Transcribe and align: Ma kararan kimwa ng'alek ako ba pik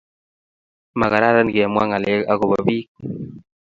Ma 0.99 1.07
kararan 1.11 1.53
kimwa 1.53 1.83
ng'alek 1.87 2.21
ako 2.31 2.43
ba 2.51 2.59
pik 2.65 2.87